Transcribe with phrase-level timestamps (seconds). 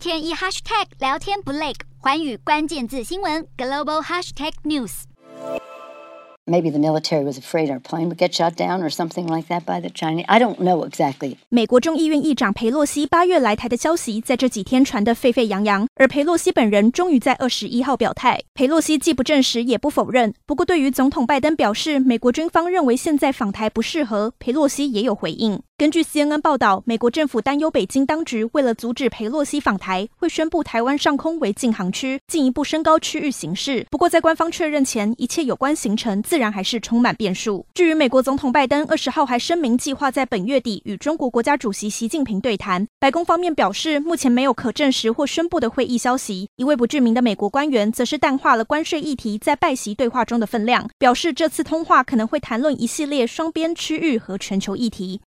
[0.00, 5.02] 天一 hashtag 聊天不累，环宇关键字新闻 global hashtag news。
[6.46, 9.78] Maybe the military was afraid our plane would get shot down or something like that by
[9.78, 10.24] the Chinese.
[10.26, 11.36] I don't know exactly.
[11.50, 15.86] 美国众议院议长佩洛西八月来台的消息，在这几天传得沸沸扬扬。
[15.96, 18.42] 而佩洛西本人终于在二十一号表态。
[18.54, 20.32] 佩洛西既不证实，也不否认。
[20.46, 25.62] 不过，对于总统拜登表示美国军方认为现在访台不适合，佩洛西也有回应。
[25.80, 33.86] 根据 CNN 报道，美国政府担忧北京当局为了阻止裴洛西访台，会宣布台湾上空为禁航区，进一步升高区域形势。
[33.90, 37.64] 不过，在官方确认前，一切有关行程自然还是充满变数。
[37.72, 46.46] 至于美国总统拜登二十号还声明计划在本月底与中国国家主席习近平对谈，白宫方面表示目前没有可证实或宣布的会议消息。
[46.56, 55.18] 一位不具名的美国官员则是淡化了关税议题在拜习对话中的分量，表示这次通话可能会谈论一系列双边、区域和全球议题。